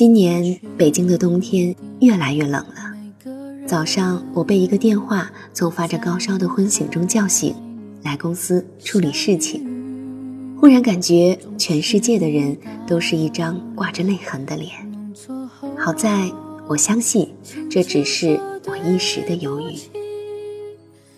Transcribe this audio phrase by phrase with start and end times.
[0.00, 3.66] 今年北京的冬天越来越冷了。
[3.66, 7.54] 早上我被一个电话从发着高烧的昏醒中叫醒，
[8.02, 10.56] 来公司处理事情。
[10.58, 12.56] 忽然感觉全世界的人
[12.86, 14.70] 都是一张挂着泪痕的脸。
[15.76, 16.32] 好在
[16.66, 17.28] 我相信
[17.70, 19.74] 这只是我一时的忧郁。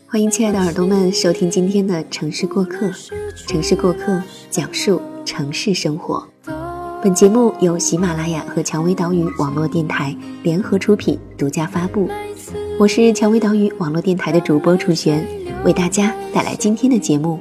[0.08, 2.90] 欢迎亲爱的耳朵们收听今天的城市过客。
[3.46, 4.20] 城市过客
[4.50, 6.31] 讲述城市生活。
[7.02, 12.08] 本节目由喜马拉雅和蔷薇岛屿网络电台联合出品，独家发布。
[12.78, 15.26] 我是蔷薇岛屿网络电台的主播楚璇，
[15.64, 17.40] 为大家带来今天的节目。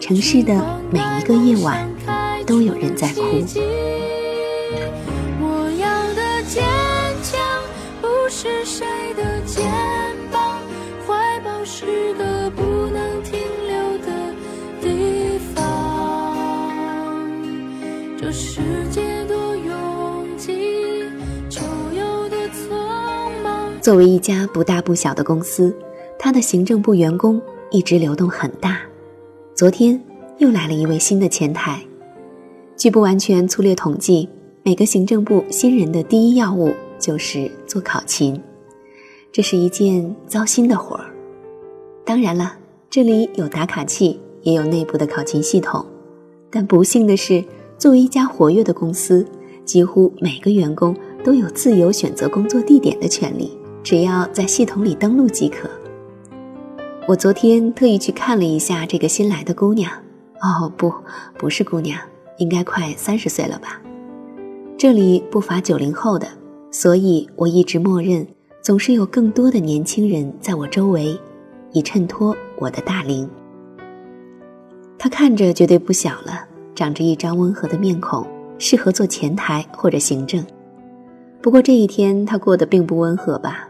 [0.00, 0.54] 城市的
[0.90, 1.86] 每一个夜晚，
[2.46, 3.20] 都有人在哭。
[5.42, 6.64] 我要的坚
[7.22, 7.38] 强，
[8.00, 9.62] 不是谁的坚
[23.82, 25.74] 作为一家不大不小的公司，
[26.16, 28.80] 它的行政部员工一直流动很大。
[29.56, 30.00] 昨天
[30.38, 31.82] 又来了一位新的前台。
[32.76, 34.28] 据不完全粗略统计，
[34.62, 38.40] 每个行政部新人的第一要务就是做考勤，
[39.32, 41.06] 这是一件糟心的活儿。
[42.04, 42.54] 当然了，
[42.88, 45.84] 这里有打卡器，也有内部的考勤系统。
[46.52, 47.44] 但不幸的是，
[47.76, 49.26] 作为一家活跃的公司，
[49.64, 53.58] 几乎每个员工都有自由选择工作地点的权利。
[53.82, 55.68] 只要在系统里登录即可。
[57.08, 59.90] 我昨天特意去看了一下这个新来的姑娘，
[60.40, 60.92] 哦，不，
[61.36, 61.98] 不是姑娘，
[62.38, 63.80] 应该快三十岁了吧。
[64.78, 66.28] 这里不乏九零后的，
[66.70, 68.26] 所以我一直默认
[68.62, 71.18] 总是有更多的年轻人在我周围，
[71.72, 73.28] 以衬托我的大龄。
[74.96, 78.24] 她看着绝对不小了，长着一张温和的面孔，
[78.58, 80.44] 适合做前台或者行政。
[81.42, 83.68] 不过这一天她过得并不温和吧。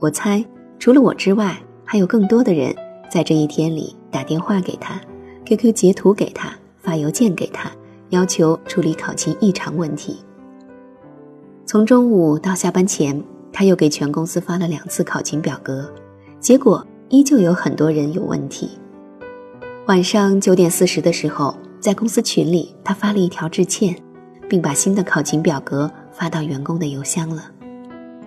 [0.00, 0.42] 我猜，
[0.78, 2.74] 除了我之外，还有更多的人
[3.10, 4.98] 在这一天里打电话给他
[5.44, 7.70] ，QQ 截图给他，发邮件给他，
[8.08, 10.24] 要求处理考勤异常问题。
[11.66, 13.22] 从中午到下班前，
[13.52, 15.92] 他又给全公司发了两次考勤表格，
[16.40, 18.70] 结果依旧有很多人有问题。
[19.86, 23.94] 晚上九点四十的时候，在公司群里，他发了一条致歉，
[24.48, 27.44] 并把新的考勤表格发到员工的邮箱了。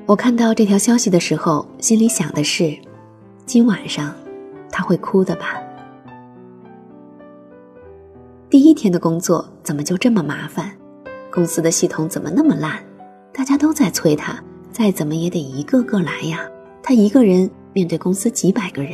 [0.06, 2.78] 我看到这条消息的时候，心里想的是：
[3.46, 4.14] 今晚上
[4.70, 5.64] 他会哭的吧？
[8.50, 10.70] 第一天的工作怎么就这么麻烦？
[11.32, 12.84] 公司的系统怎么那么烂？
[13.34, 14.38] 大家都在催他，
[14.74, 16.42] 再怎么也得一个个来呀！
[16.84, 18.92] 他一个人面对公司几百个人。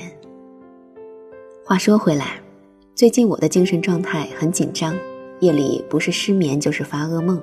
[1.65, 2.39] 话说回来，
[2.93, 4.95] 最近我的精神状态很紧张，
[5.39, 7.41] 夜里不是失眠就是发噩梦，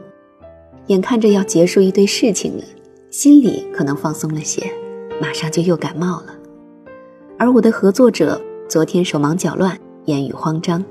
[0.87, 2.63] 眼看着要结束一堆事情了。
[3.11, 4.73] 心里可能放松了些，
[5.21, 6.35] 马上就又感冒了。
[7.39, 10.85] 而我的合作者昨天手忙脚乱，言语慌张。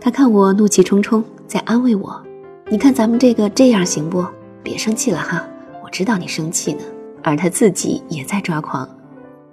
[0.00, 2.22] 他看我怒气冲冲，在安慰我
[2.70, 4.24] ：“你看咱们这个这样行不？
[4.62, 5.44] 别生气了哈，
[5.84, 6.82] 我知道你生气呢。”
[7.22, 8.88] 而他自己也在抓狂，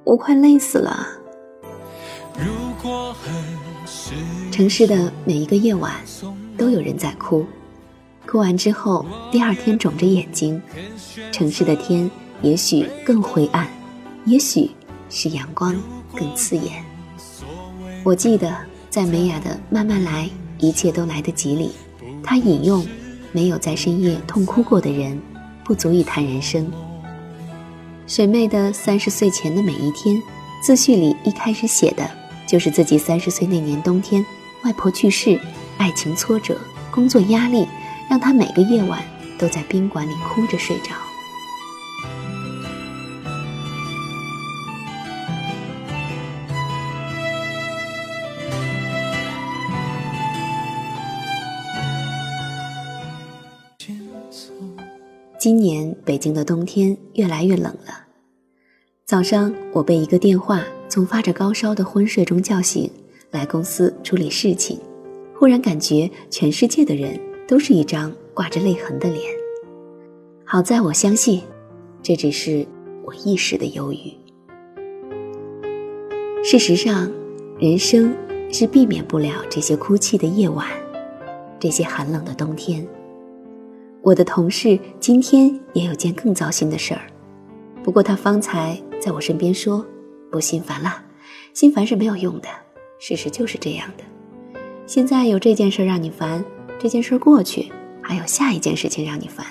[0.05, 1.05] 我快累死了。
[4.51, 5.91] 城市的每一个夜晚，
[6.57, 7.45] 都有人在哭。
[8.27, 10.61] 哭完之后，第二天肿着眼睛，
[11.31, 12.11] 城市的天
[12.41, 13.65] 也许更灰暗，
[14.25, 14.69] 也许
[15.09, 15.73] 是阳光
[16.13, 16.83] 更刺眼。
[18.03, 18.53] 我记得
[18.89, 20.29] 在美雅的《慢慢来，
[20.59, 21.71] 一切都来得及》里，
[22.21, 22.85] 他引用
[23.31, 25.19] ：“没有在深夜痛哭过的人，
[25.63, 26.69] 不足以谈人生。”
[28.05, 30.21] 水妹的三十岁前的每一天，
[30.61, 32.09] 自序里一开始写的
[32.45, 34.25] 就是自己三十岁那年冬天，
[34.63, 35.39] 外婆去世，
[35.77, 36.57] 爱情挫折，
[36.91, 37.65] 工作压力。
[38.09, 39.03] 让他每个夜晚
[39.37, 40.91] 都在宾馆里哭着睡着。
[55.39, 58.05] 今年北京的冬天越来越冷了。
[59.05, 62.91] 早上我被一个电话从发着高烧的昏睡中叫醒，
[63.31, 64.77] 来公司处理事情，
[65.33, 67.17] 忽然感觉全世界的人。
[67.47, 69.21] 都是一张挂着泪痕的脸。
[70.43, 71.41] 好在我相信，
[72.03, 72.65] 这只是
[73.03, 74.13] 我一时的忧郁。
[76.43, 77.11] 事实上，
[77.57, 78.13] 人生
[78.51, 80.67] 是避免不了这些哭泣的夜晚，
[81.59, 82.85] 这些寒冷的冬天。
[84.01, 87.01] 我的同事今天也有件更糟心的事儿，
[87.83, 89.85] 不过他方才在我身边说
[90.31, 91.03] ：“不心烦了，
[91.53, 92.47] 心烦是没有用的，
[92.99, 94.03] 事实就是这样的。
[94.85, 96.43] 现在有这件事让你烦。”
[96.79, 97.71] 这件事过去，
[98.01, 99.45] 还有下一件事情让你烦，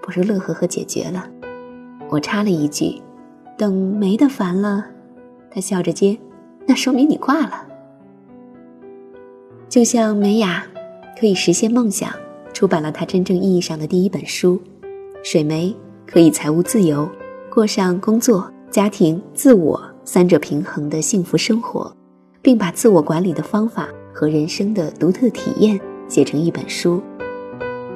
[0.00, 1.28] 不如乐呵呵解决了。
[2.08, 3.02] 我插了一句
[3.58, 4.86] ：“等没得烦了。”
[5.50, 6.16] 他笑着接
[6.66, 7.66] ：“那说明你挂了。”
[9.68, 10.64] 就像美雅
[11.18, 12.12] 可以实现梦想，
[12.52, 14.56] 出版了她真正意义上的第一本书；
[15.24, 15.74] 水梅
[16.06, 17.08] 可以财务自由，
[17.50, 21.92] 过上工作、家庭、自我三者平衡的幸福生活，
[22.40, 25.80] 并把自我管理的方法和人生的独特体验
[26.12, 27.02] 写成一本书。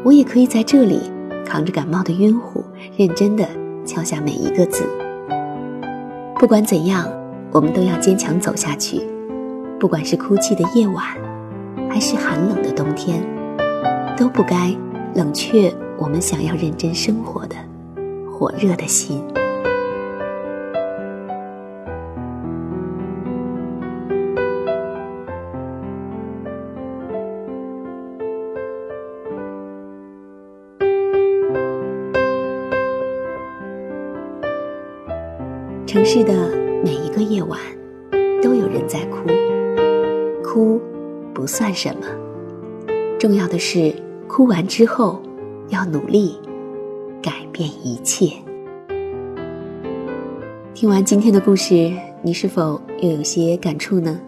[0.03, 0.99] 我也可以在这里
[1.45, 2.65] 扛着感冒的晕乎，
[2.97, 3.47] 认真的
[3.85, 4.85] 敲下每一个字。
[6.39, 7.07] 不管怎样。
[7.53, 9.01] 我们都要坚强走下去，
[9.81, 11.03] 不管是哭泣的夜晚，
[11.89, 13.23] 还是寒冷的冬天，
[14.15, 14.75] 都不该
[15.15, 17.57] 冷却我们想要认真生活的
[18.29, 19.23] 火热的心。
[35.87, 36.67] 城市的。
[36.85, 37.59] 每一个夜晚，
[38.43, 39.19] 都有人在哭。
[40.45, 40.81] 哭，
[41.35, 42.07] 不算什么。
[43.19, 43.93] 重要的是，
[44.29, 45.21] 哭完之后，
[45.71, 46.37] 要努力
[47.23, 48.31] 改变一切。
[50.75, 51.91] 听完今天的故事，
[52.23, 54.21] 你是否又有些感触呢？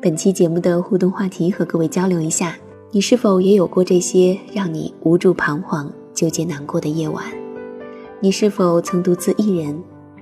[0.00, 2.56] 本期节目的互动话题，和各位交流一下：
[2.92, 7.24] 你是否也有过这些让你无助、彷徨、纠结、难过的夜晚？
[8.20, 9.78] 你是否曾独自一人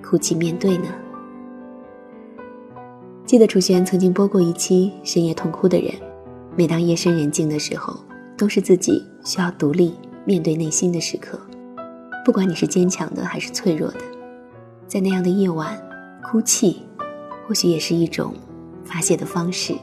[0.09, 0.87] 哭泣面对呢？
[3.25, 5.93] 记得楚璇曾经播过一期深夜痛哭的人，
[6.55, 7.99] 每当夜深人静的时候，
[8.39, 9.95] 都是自己需要独立
[10.25, 11.37] 面对内心的时刻。
[12.25, 13.97] 不管你是坚强的还是脆弱的，
[14.87, 15.77] 在那样的夜晚，
[16.23, 16.83] 哭泣，
[17.49, 18.33] 或许也是一种
[18.85, 19.75] 发泄的方式。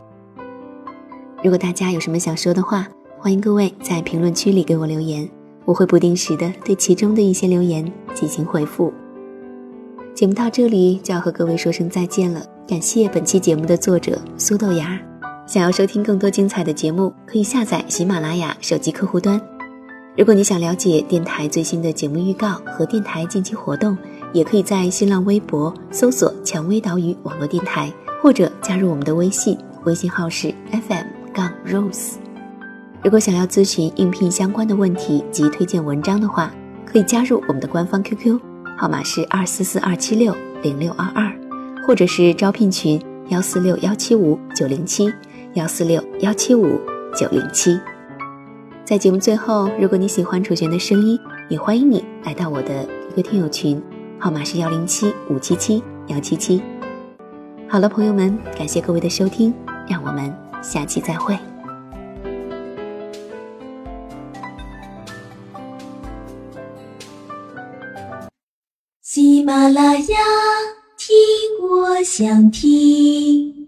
[1.44, 2.88] 如果大家有什么想说的话，
[3.20, 5.30] 欢迎各位在评论区里给我留言，
[5.66, 8.94] 我会不定时的对其中的一些留言进行回复。
[10.16, 12.46] 节目到这里就要和各位说声再见了。
[12.68, 15.00] 感谢本期节目的作者苏豆芽。
[15.48, 19.42] 想要收听更多精彩的节目，可以下载喜马拉雅手机客户端。
[20.16, 23.98] 如果你想了解电台最新的节目预告和电台近期活动，
[24.32, 32.14] 也可以在新浪微博搜索“蔷薇岛屿网络电台”，或者加入我们的微信，微信号是 FM 杠 Rose。
[33.04, 36.54] 如果想要咨询应聘相关的问题及推荐文章的话，
[36.86, 38.40] 可以加入我们的官方 QQ，
[38.78, 41.32] 号码是二四四二七六零六二二。
[41.86, 42.98] 或者是招聘群
[43.28, 45.14] 幺四六幺七五九零七
[45.56, 46.80] 幺四六幺七五
[47.14, 47.78] 九零七，
[48.86, 53.84] 在节目最后，如果你喜欢楚璇的声音，也欢迎你来到我的一个听友群，
[54.18, 56.64] 号码是幺零七五七七幺七七。
[57.68, 59.54] 好了，朋友们，感谢各位的收听，
[59.86, 61.38] 让我们下期再会。
[69.44, 70.18] 喜马拉雅。
[70.98, 71.16] 听，
[71.70, 73.63] 我想听。